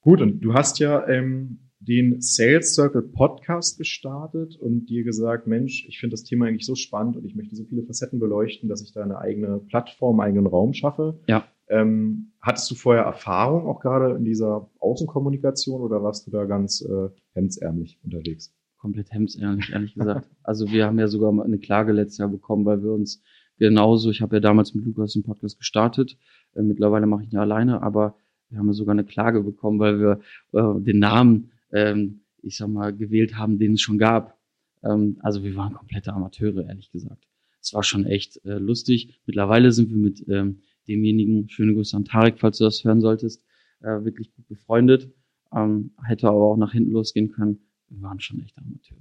[0.00, 5.86] Gut, und du hast ja ähm, den Sales Circle Podcast gestartet und dir gesagt, Mensch,
[5.88, 8.82] ich finde das Thema eigentlich so spannend und ich möchte so viele Facetten beleuchten, dass
[8.82, 11.20] ich da eine eigene Plattform, einen eigenen Raum schaffe.
[11.28, 11.46] Ja.
[11.70, 16.80] Ähm, hattest du vorher Erfahrung auch gerade in dieser Außenkommunikation oder warst du da ganz
[16.80, 18.54] äh, hemdsärmlich unterwegs?
[18.78, 20.30] Komplett hemdsärmlich, ehrlich gesagt.
[20.42, 23.22] also wir haben ja sogar mal eine Klage letztes Jahr bekommen, weil wir uns
[23.58, 26.16] genauso, ich habe ja damals mit Lukas den Podcast gestartet,
[26.54, 28.16] äh, mittlerweile mache ich ihn alleine, aber
[28.48, 30.20] wir haben ja sogar eine Klage bekommen, weil wir
[30.52, 34.38] äh, den Namen, ähm, ich sag mal, gewählt haben, den es schon gab.
[34.82, 37.26] Ähm, also wir waren komplette Amateure, ehrlich gesagt.
[37.60, 39.20] Es war schon echt äh, lustig.
[39.26, 43.44] Mittlerweile sind wir mit ähm, demjenigen, schöne Grüße an Tarek, falls du das hören solltest,
[43.80, 45.12] äh, wirklich gut befreundet.
[45.54, 47.60] Ähm, hätte aber auch nach hinten losgehen können.
[47.88, 48.98] Wir waren schon echt Amateure.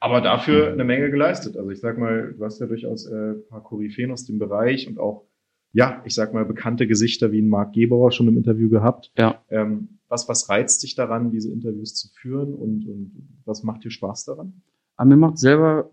[0.00, 1.56] Aber dafür eine Menge geleistet.
[1.56, 4.98] Also ich sag mal, du hast ja durchaus äh, paar Koryphäen aus dem Bereich und
[4.98, 5.28] auch
[5.72, 9.12] ja, ich sag mal, bekannte Gesichter wie ein Marc Gebauer schon im Interview gehabt.
[9.18, 9.44] Ja.
[9.50, 13.90] Ähm, was, was reizt dich daran, diese Interviews zu führen und, und was macht dir
[13.90, 14.62] Spaß daran?
[14.96, 15.90] Aber mir macht selber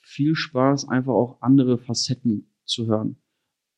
[0.00, 3.16] viel Spaß, einfach auch andere Facetten zu hören.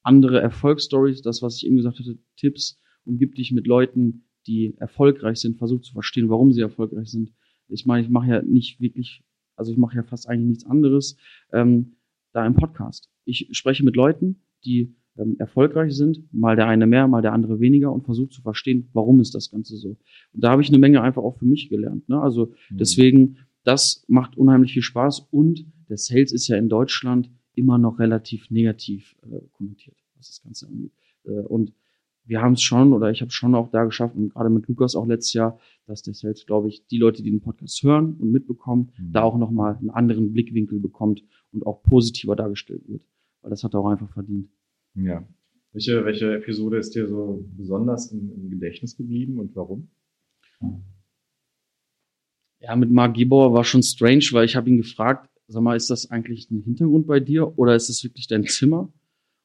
[0.09, 5.39] Andere Erfolgsstories, das, was ich eben gesagt hatte, Tipps, umgib dich mit Leuten, die erfolgreich
[5.39, 7.35] sind, versuch zu verstehen, warum sie erfolgreich sind.
[7.69, 9.23] Ich meine, ich mache ja nicht wirklich,
[9.55, 11.19] also ich mache ja fast eigentlich nichts anderes
[11.53, 11.97] ähm,
[12.33, 13.11] da im Podcast.
[13.27, 17.61] Ich spreche mit Leuten, die ähm, erfolgreich sind, mal der eine mehr, mal der andere
[17.61, 19.99] weniger und versucht zu verstehen, warum ist das Ganze so.
[20.33, 22.09] Und da habe ich eine Menge einfach auch für mich gelernt.
[22.09, 22.19] Ne?
[22.19, 22.79] Also mhm.
[22.79, 27.99] deswegen, das macht unheimlich viel Spaß und der Sales ist ja in Deutschland immer noch
[27.99, 30.93] relativ negativ äh, konnotiert, was das Ganze angeht.
[31.25, 31.73] Äh, und
[32.25, 34.95] wir haben es schon oder ich habe schon auch da geschafft und gerade mit Lukas
[34.95, 38.31] auch letztes Jahr, dass der Sales, glaube ich, die Leute, die den Podcast hören und
[38.31, 39.13] mitbekommen, mhm.
[39.13, 43.03] da auch nochmal einen anderen Blickwinkel bekommt und auch positiver dargestellt wird.
[43.41, 44.51] Weil das hat er auch einfach verdient.
[44.95, 45.27] Ja.
[45.73, 49.89] Welche, welche Episode ist dir so besonders im, im Gedächtnis geblieben und warum?
[52.61, 55.91] Ja, mit Mark Gebauer war schon strange, weil ich habe ihn gefragt, sag mal, ist
[55.91, 58.93] das eigentlich ein Hintergrund bei dir oder ist das wirklich dein Zimmer?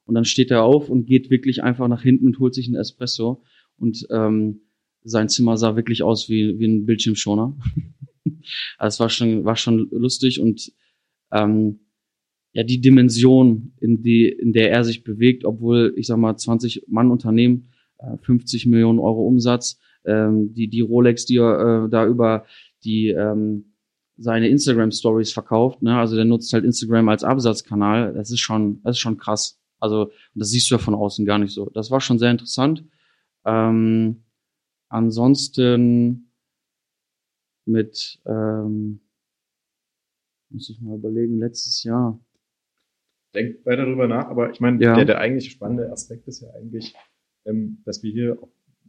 [0.06, 2.76] Und dann steht er auf und geht wirklich einfach nach hinten und holt sich einen
[2.76, 3.42] Espresso.
[3.78, 4.62] Und ähm,
[5.04, 7.58] sein Zimmer sah wirklich aus wie, wie ein Bildschirmschoner.
[8.78, 10.74] also es war schon, war schon lustig und
[11.32, 11.80] ähm,
[12.52, 16.86] ja, die Dimension, in, die, in der er sich bewegt, obwohl, ich sag mal, 20
[16.88, 22.06] Mann Unternehmen, äh, 50 Millionen Euro Umsatz, ähm, die, die Rolex, die er äh, da
[22.06, 22.46] über
[22.84, 23.73] die ähm,
[24.18, 25.98] seine Instagram Stories verkauft, ne?
[25.98, 28.14] Also der nutzt halt Instagram als Absatzkanal.
[28.14, 29.60] Das ist schon, das ist schon krass.
[29.80, 31.70] Also das siehst du ja von außen gar nicht so.
[31.70, 32.86] Das war schon sehr interessant.
[33.46, 34.24] Ähm,
[34.90, 36.32] ansonsten
[37.66, 39.02] mit, ähm,
[40.50, 42.20] muss ich mal überlegen, letztes Jahr.
[43.34, 44.96] Denk weiter darüber nach, aber ich meine, ja.
[44.96, 46.96] der, der eigentlich spannende Aspekt ist ja eigentlich,
[47.46, 48.38] ähm, dass wir hier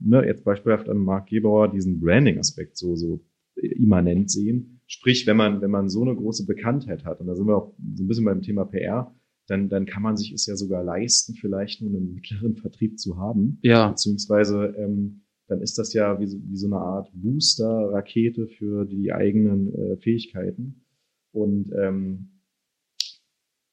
[0.01, 3.25] ne, jetzt beispielhaft an Mark Gebauer diesen Branding-Aspekt so, so
[3.57, 4.74] immanent sehen.
[4.95, 7.75] Sprich, wenn man, wenn man so eine große Bekanntheit hat, und da sind wir auch
[7.97, 9.13] so ein bisschen beim Thema PR,
[9.49, 13.19] dann, dann kann man sich es ja sogar leisten, vielleicht nur einen mittleren Vertrieb zu
[13.19, 13.59] haben.
[13.63, 13.89] Ja.
[13.89, 19.13] Beziehungsweise ähm, dann ist das ja wie so, wie so eine Art Booster-Rakete für die
[19.13, 20.85] eigenen äh, Fähigkeiten.
[21.33, 22.41] Und ähm,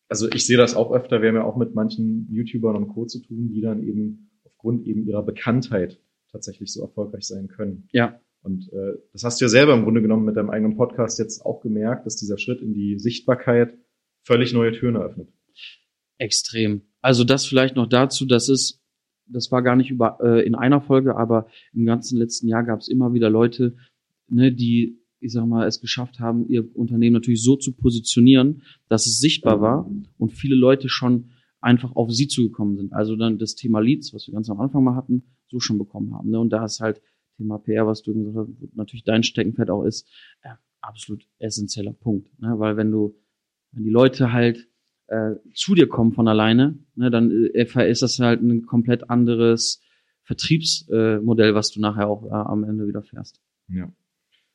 [0.09, 3.05] also ich sehe das auch öfter, wir haben ja auch mit manchen YouTubern und Co.
[3.05, 7.87] zu tun, die dann eben aufgrund eben ihrer Bekanntheit tatsächlich so erfolgreich sein können.
[7.91, 8.19] Ja.
[8.43, 11.45] Und äh, das hast du ja selber im Grunde genommen mit deinem eigenen Podcast jetzt
[11.45, 13.77] auch gemerkt, dass dieser Schritt in die Sichtbarkeit
[14.23, 15.29] völlig neue Türen eröffnet.
[16.17, 16.81] Extrem.
[17.01, 18.83] Also das vielleicht noch dazu, dass es,
[19.27, 22.79] das war gar nicht über äh, in einer Folge, aber im ganzen letzten Jahr gab
[22.79, 23.75] es immer wieder Leute,
[24.27, 29.05] ne, die, ich sag mal, es geschafft haben, ihr Unternehmen natürlich so zu positionieren, dass
[29.05, 32.93] es sichtbar war und viele Leute schon einfach auf sie zugekommen sind.
[32.93, 36.13] Also dann das Thema Leads, was wir ganz am Anfang mal hatten, so schon bekommen
[36.13, 36.31] haben.
[36.31, 36.39] Ne?
[36.39, 37.01] Und da ist halt
[37.37, 40.09] Thema PR, was du gesagt hast, natürlich dein Steckenpferd auch ist,
[40.41, 40.49] äh,
[40.81, 42.27] absolut essentieller Punkt.
[42.39, 42.53] Ne?
[42.57, 43.15] Weil wenn du,
[43.71, 44.67] wenn die Leute halt
[45.07, 49.81] äh, zu dir kommen von alleine, ne, dann äh, ist das halt ein komplett anderes
[50.23, 53.41] Vertriebsmodell, äh, was du nachher auch äh, am Ende wieder fährst.
[53.67, 53.91] Ja.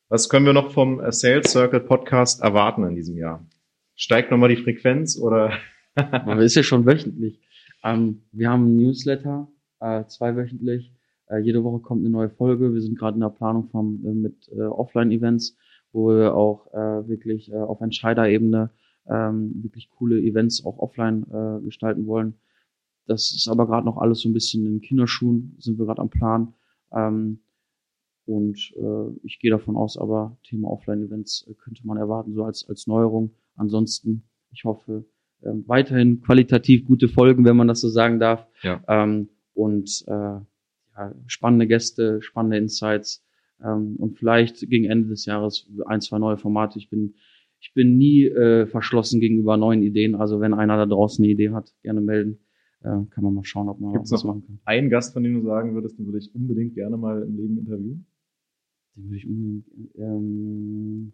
[0.09, 3.47] Was können wir noch vom äh, Sales Circle Podcast erwarten in diesem Jahr?
[3.95, 5.53] Steigt nochmal die Frequenz oder?
[5.95, 7.41] Aber ist ja schon wöchentlich.
[7.83, 9.49] Ähm, wir haben ein Newsletter,
[9.81, 10.93] äh, zweiwöchentlich.
[11.29, 12.73] Äh, jede Woche kommt eine neue Folge.
[12.73, 15.57] Wir sind gerade in der Planung vom, äh, mit äh, Offline-Events,
[15.93, 18.71] wo wir auch äh, wirklich äh, auf Entscheiderebene
[19.09, 22.35] ähm, wirklich coole Events auch offline äh, gestalten wollen.
[23.07, 26.11] Das ist aber gerade noch alles so ein bisschen in Kinderschuhen, sind wir gerade am
[26.11, 26.55] Plan.
[26.93, 27.41] Ähm,
[28.27, 32.69] und äh, ich gehe davon aus, aber Thema Offline-Events äh, könnte man erwarten, so als,
[32.69, 33.31] als Neuerung.
[33.55, 35.05] Ansonsten, ich hoffe,
[35.43, 38.47] äh, weiterhin qualitativ gute Folgen, wenn man das so sagen darf.
[38.63, 38.83] Ja.
[38.89, 40.41] Ähm, und äh,
[40.97, 43.25] ja, spannende Gäste, spannende Insights
[43.63, 46.79] ähm, und vielleicht gegen Ende des Jahres ein, zwei neue Formate.
[46.79, 47.15] Ich bin
[47.59, 50.15] ich bin nie äh, verschlossen gegenüber neuen Ideen.
[50.15, 52.39] Also wenn einer da draußen eine Idee hat, gerne melden.
[52.81, 54.61] Äh, kann man mal schauen, ob man Gibt's was machen kann.
[54.65, 57.59] Einen Gast, von dem du sagen würdest, den würde ich unbedingt gerne mal im Leben
[57.59, 58.07] interviewen?
[58.95, 59.67] Den würde ich unbedingt.
[59.97, 61.13] Ähm,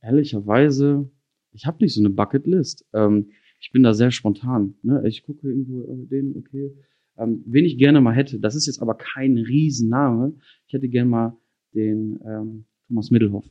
[0.00, 1.10] ehrlicherweise,
[1.52, 2.84] ich habe nicht so eine Bucketlist.
[2.92, 4.74] Ähm, ich bin da sehr spontan.
[4.82, 5.02] Ne?
[5.06, 6.76] Ich gucke irgendwo äh, den, okay.
[7.18, 10.34] Ähm, wen ich gerne mal hätte, das ist jetzt aber kein Riesenname.
[10.66, 11.36] Ich hätte gerne mal
[11.74, 13.48] den ähm, Thomas Middelhoff.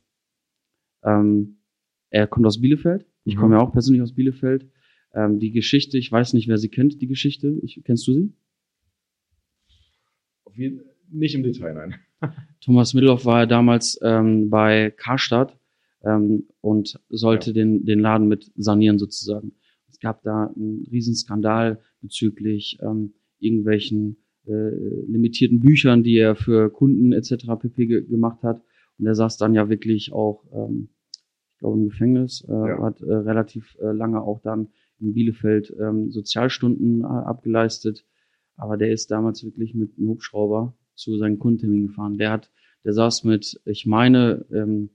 [1.03, 1.57] Ähm,
[2.09, 3.05] er kommt aus Bielefeld.
[3.23, 3.39] Ich mhm.
[3.39, 4.69] komme ja auch persönlich aus Bielefeld.
[5.13, 7.57] Ähm, die Geschichte, ich weiß nicht, wer sie kennt, die Geschichte.
[7.63, 8.33] Ich, kennst du sie?
[11.09, 11.95] nicht im Detail, nein.
[12.61, 15.59] Thomas Middelhoff war ja damals ähm, bei Karstadt
[16.03, 17.53] ähm, und sollte ja.
[17.53, 19.53] den, den Laden mit sanieren sozusagen.
[19.89, 24.69] Es gab da einen Riesenskandal bezüglich ähm, irgendwelchen äh,
[25.07, 27.45] limitierten Büchern, die er für Kunden etc.
[27.59, 27.85] pp.
[27.85, 28.61] Ge gemacht hat.
[28.97, 30.89] Und er saß dann ja wirklich auch ähm,
[31.55, 32.81] ich glaube, im Gefängnis, äh, ja.
[32.81, 34.67] hat äh, relativ äh, lange auch dann
[34.99, 38.05] in Bielefeld ähm, Sozialstunden äh, abgeleistet.
[38.57, 42.17] Aber der ist damals wirklich mit einem Hubschrauber zu seinen Kundentermin gefahren.
[42.17, 42.51] Der hat,
[42.83, 44.89] der saß mit, ich meine, ähm,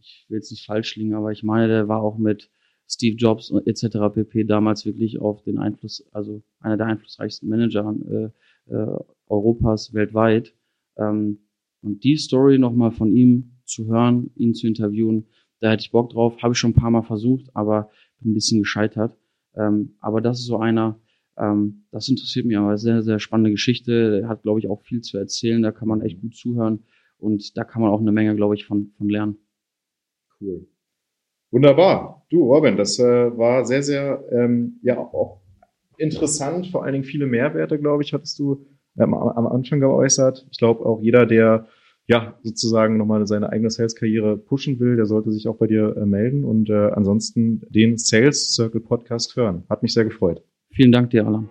[0.00, 2.50] ich will jetzt nicht falsch liegen, aber ich meine, der war auch mit
[2.88, 3.98] Steve Jobs etc.
[4.14, 4.44] pp.
[4.44, 10.54] damals wirklich auf den Einfluss, also einer der einflussreichsten Manager äh, äh, Europas weltweit.
[10.96, 11.38] Ähm,
[11.82, 15.26] und die Story nochmal von ihm zu hören, ihn zu interviewen,
[15.60, 16.42] da hätte ich Bock drauf.
[16.42, 19.16] Habe ich schon ein paar Mal versucht, aber bin ein bisschen gescheitert.
[19.54, 20.98] Ähm, aber das ist so einer,
[21.38, 24.24] Ähm, das interessiert mich aber sehr, sehr spannende Geschichte.
[24.28, 25.62] Hat, glaube ich, auch viel zu erzählen.
[25.62, 26.84] Da kann man echt gut zuhören
[27.18, 29.36] und da kann man auch eine Menge, glaube ich, von, von lernen.
[30.40, 30.66] Cool.
[31.50, 32.26] Wunderbar.
[32.30, 35.40] Du, Robin, das äh, war sehr, sehr, ähm, ja, auch
[35.96, 36.68] interessant.
[36.68, 38.66] Vor allen Dingen viele Mehrwerte, glaube ich, hattest du
[38.98, 40.46] ähm, am Anfang geäußert.
[40.50, 41.66] Ich glaube, auch jeder, der
[42.08, 46.06] ja sozusagen nochmal seine eigene Sales-Karriere pushen will, der sollte sich auch bei dir äh,
[46.06, 49.64] melden und äh, ansonsten den Sales Circle Podcast hören.
[49.68, 50.42] Hat mich sehr gefreut.
[50.70, 51.50] Vielen Dank dir, Alan.